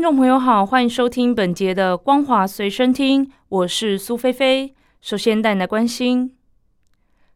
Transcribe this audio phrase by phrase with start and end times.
[0.00, 4.74] 听众朋友好，欢迎收听本节的《光华随身听》，我是苏菲菲。
[5.02, 6.34] 首先带来关心。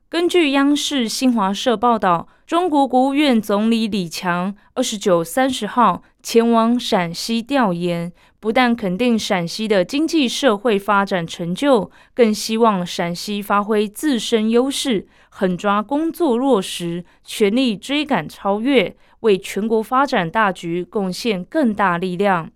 [0.09, 22.51] 根据央视新华社报道，中国国务院总理李强二十九、三十号前往陕西调研，不但肯定陕西的经济社会发展成就，更希望陕西发挥自身优势，狠抓工作落实，全力追赶超越，为全国发展大局贡献更大力量。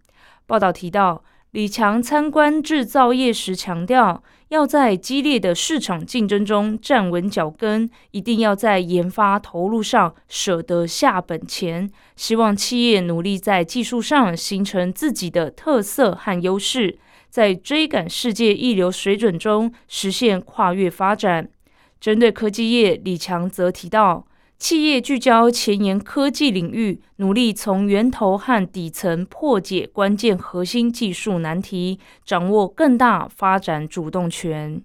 [0.48, 4.22] 报道提到，李强参观制造业时强调。
[4.48, 11.90] 要在激烈的市场竞争中站稳脚跟，一定要在研发投入上舍得下本钱。
[12.16, 21.50] 希望企业努力在技术上形成自己的特色和优势，在追赶世界一流水准中实现跨越发展。
[22.00, 24.24] 针对科技业，李强则提到。
[24.58, 34.82] 企业聚焦前沿科技领域，努力从源头和底层破解关键核心技术难题，掌握更大发展主动权。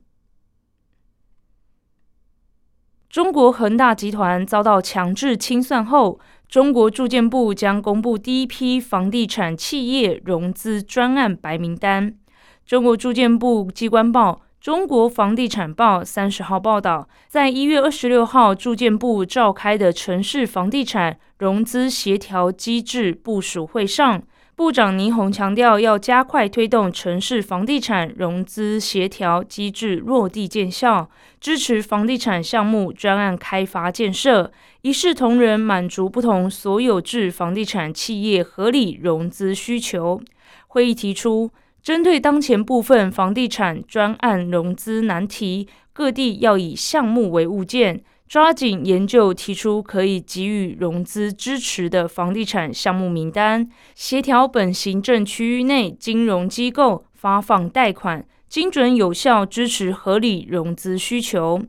[3.09, 12.15] 中国恒大集团遭到强制清算后，中国住建部将公布第一批房地产企业融资专案白名单。
[12.63, 14.43] 中国住建部机关报。
[14.63, 24.23] 中国房地产报三十号报道，在一月二十六号住建部召开的城市房地产融资协调机制部署会上，
[24.55, 31.09] 部长倪虹强调，要加快推动城市房地产融资协调机制落地见效，
[31.41, 34.49] 支持房地产项目专案开发建设，
[34.83, 40.21] 一视同仁，满足不同所有制房地产企业合理融资需求。
[40.69, 41.51] 会议提出。
[41.83, 61.61] 针对当前部分房地产专案融资难题，各地要以项目为物件，抓紧研究提出可以给予融资支持的房地产项目名单，协调本行政区域内金融机构发放贷款，精准有效支持合理融资需求。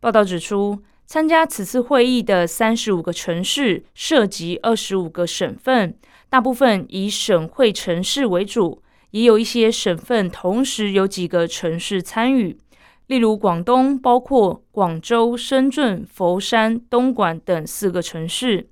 [0.00, 5.96] 报道指出，参加此次会议的三十五个城市涉及二十五个省份，
[6.28, 8.81] 大部分以省会城市为主。
[9.12, 12.58] 也有一些省份同时有几个城市参与，
[13.06, 18.68] 例如广东包括广州、深圳、佛山、东莞等四个城市。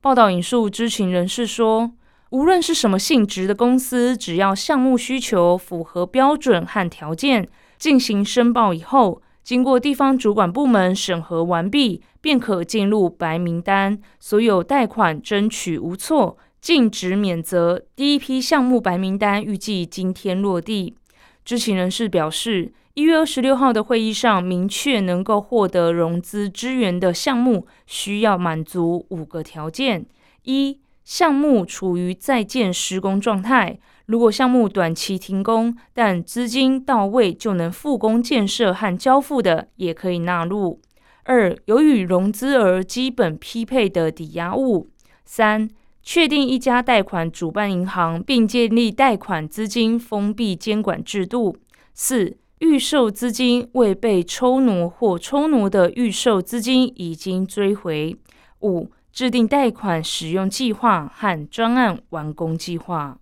[0.00, 1.90] 报道引述知情人士说，
[2.30, 16.36] 无论是什么性质的公司，只要项目需求符合标准和条件，进行申报以后，经过地方主管部门审核完毕，便可进入白名单，所有贷款争取无错。
[16.60, 20.94] 禁止免责，第一批项目白名单预计今天落地。
[21.44, 30.04] 知情人士表示，一月二十六号的会议上明确，能够获得融资支援的项目需要满足五个条件：
[30.42, 40.78] 一、项目处于在建施工状态；如果项目短期停工，但资金到位就能复工建设和交付的，也可以纳入；
[41.22, 44.88] 二、有与融资额基本匹配的抵押物；
[45.24, 45.70] 三。
[46.10, 51.58] 确定一家贷款主办银行，并建立贷款资金封闭监管制度。
[51.92, 58.16] 四、预售资金未被抽挪或抽挪的预售资金已经追回。
[58.62, 63.18] 五、制定贷款使用计划和专案完工计划。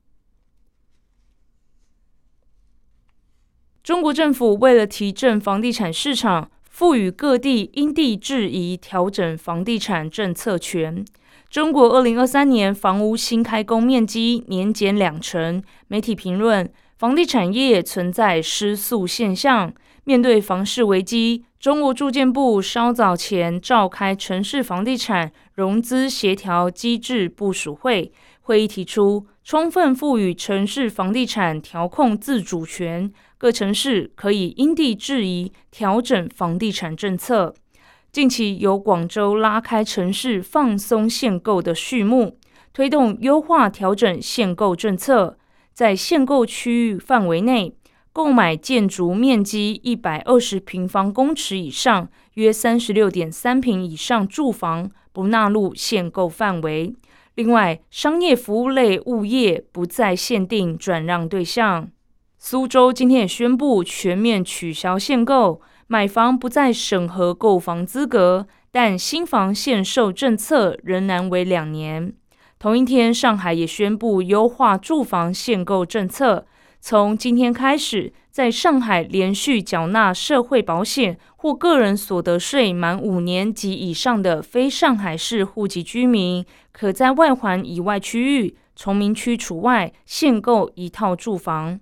[3.82, 11.04] 中国政府为了提振房地产市场，赋予各地因地制宜调整房地产政策权。
[11.48, 15.62] 中国二零二三年房屋新开工面积年减两成。
[15.86, 16.68] 媒体评论，
[16.98, 19.72] 房地产业存在失速现象。
[20.04, 28.12] 面对房市危机，中国住建部稍早前召开城市房地产融资协调机制部署会，
[28.42, 37.54] 会议提出，充分赋予城市房地产调控自主权，各城市可以因地制宜调整房地产政策。
[38.16, 42.38] 近期由广州拉开城市放松限购的序幕，
[42.72, 45.36] 推动优化调整限购政策，
[45.74, 47.74] 在限购区域范围内
[48.14, 56.94] 购买建筑面积一百二十平方公尺以上（约三十六点三平以上）住房不纳入限购范围。
[57.34, 61.90] 另外，商业服务类物业不再限定转让对象。
[62.38, 72.12] 苏州今天也宣布全面取消限购，买房不再审核购房资格，但新房限售政策仍然为两年。
[72.58, 76.46] 同一天，上海也宣布优化住房限购政策，
[76.80, 91.78] 从今天开始，在上海连续缴纳社会保险或个人所得税满五年及以上的非上海市户籍居民，可在外环以外区域（崇明区除外）限购一套住房。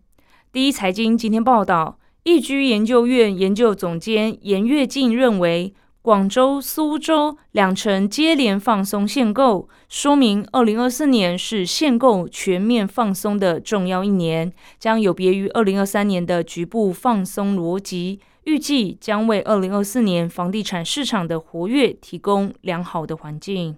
[0.53, 23.77] 第一财经今天报道，易居研究院研究总监严跃进认为，广州、苏州两城接连放松限购，说明二零二四年是限购全面放松的重要一年，将有别于二零二三年的局部放松逻辑，预计将为二零二四年房地产市场的活跃提供良好的环境。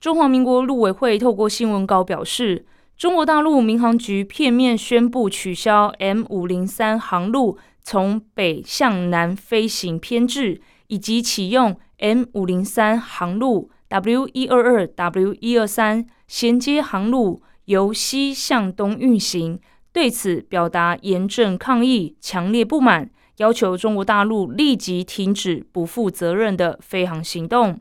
[0.00, 2.64] 中华民国陆委会透过新闻稿表示。
[2.96, 19.58] 中国大陆民航局片面宣布取消 M 五零三航路从北向南飞行偏置，以及启用 M 五零三航路 W 一二二 W 一二三衔接航路由西向东运行，
[19.92, 27.80] 对此表达严正抗议、强烈不满，要求中国大陆立即停止不负责任的飞航行动。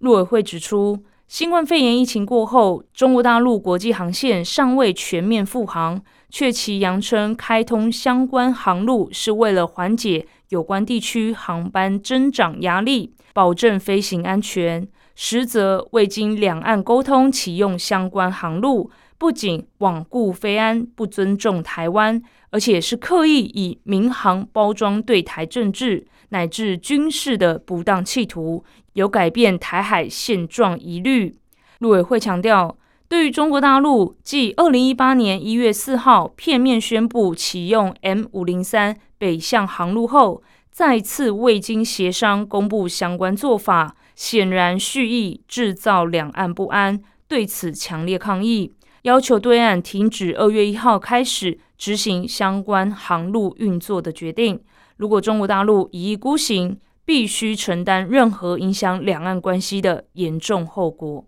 [0.00, 1.02] 陆委会指出。
[1.30, 14.88] 新冠肺炎疫情过后，中国大陆国际航线尚未全面复航，却其扬称开通相关航路是为了缓解有关地区航班增长压力，保证飞行安全。
[15.14, 28.64] 实则未经两岸沟通启用相关航路，不仅罔顾飞安，不尊重台湾，而且是刻意以民航包装对台政治乃至军事的不当企图。
[28.94, 31.36] 有改变台海现状疑虑，
[31.78, 32.76] 陆委会强调，
[33.08, 40.42] 对于中国大陆继二零一八年一月四号片面宣布启用 M 五零三北向航路后，
[40.72, 48.72] 再次未经协商公布相关做法，显然蓄意制造两岸不安，对此强烈抗议，
[49.02, 54.60] 要求对岸停止二月一号开始执行相关航路运作的决定。
[55.00, 61.24] 如果中国大陆一意孤行，必须承担任何影响两岸关系的严重后果。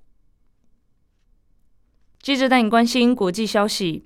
[2.20, 4.04] 接着带你关心国际消息，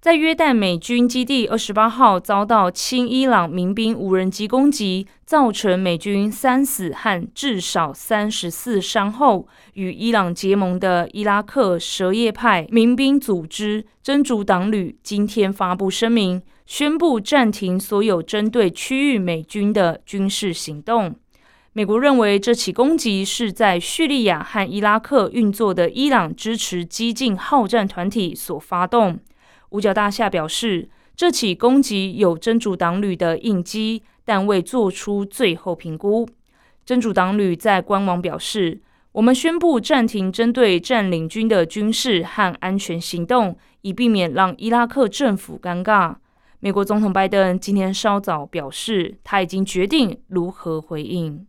[0.00, 16.42] 在约旦美军基地二十八号遭到亲伊朗民兵无人机攻击，造成美军三死和至少三十四伤后，与伊朗结盟的伊拉克什叶派民兵组织真主党旅今天发布声明。
[16.66, 21.14] 宣布暂停所有针对区域美军的军事行动。
[21.72, 29.18] 美国认为这起攻击是在叙利亚和伊拉克运作的伊朗支持激进好战团体所发动。
[29.70, 36.28] 五角大厦表示，这起攻击有真主党旅的应激，但未做出最后评估。
[36.84, 38.80] 真主党旅在官网表示
[39.12, 46.16] ：“我们宣布暂停针对占领军的军事和安全行动，以避免让伊拉克政府尴尬。”
[46.58, 51.46] 美国总统拜登今天稍早表示，他已经决定如何回应。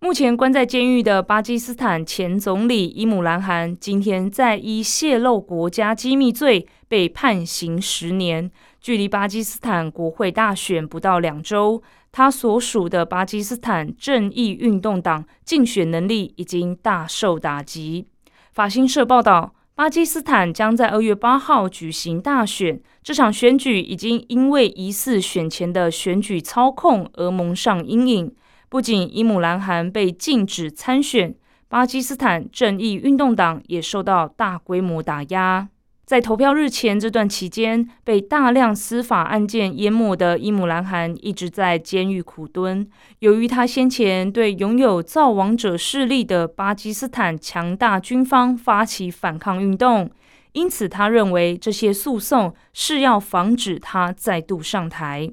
[0.00, 8.50] 目前关在监狱的巴基斯坦前总理伊姆兰汗，今天在依泄露国家机密罪被判刑十年。
[8.80, 11.82] 距离巴基斯坦国会大选不到两周，
[12.12, 18.06] 他所属的巴基斯坦正义运动党竞选能力已经大受打击。
[18.52, 19.54] 法新社报道。
[19.78, 28.34] 巴基斯坦将在二月八号举行大选，这场选举已经因为疑似选前的选举操控而蒙上阴影。
[28.68, 31.32] 不仅伊姆兰汗被禁止参选，
[31.68, 35.68] 巴基斯坦正义运动党也受到大规模打压。
[36.08, 42.88] 在投票日前这段期间，被大量司法案件淹没的伊姆兰汗一直在监狱苦蹲。
[43.18, 50.10] 由于他先前对拥有造王者势力的巴基斯坦强大军方发起反抗运动，
[50.52, 55.30] 因此他认为这些诉讼是要防止他再度上台。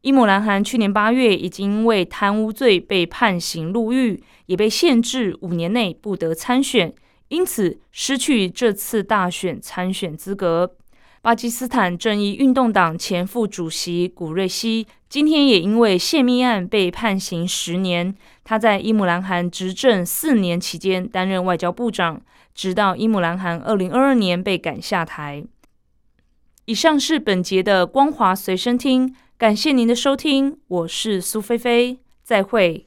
[0.00, 6.92] 伊姆兰汗去年八月已经因为贪污罪被判刑入狱，也被限制五年内不得参选。
[7.28, 10.76] 因此，失去这次大选参选资格。
[11.22, 18.14] 巴基斯坦正义运动党前副主席古瑞希今天也因为泄密案被判刑十年。
[18.44, 22.22] 他在伊姆兰汗执政四年期间担任外交部长，
[22.54, 25.44] 直到伊姆兰汗二零二二年被赶下台。
[26.66, 32.86] 以上是本节的光华随身听，感谢您的收听，我是苏菲菲，再会。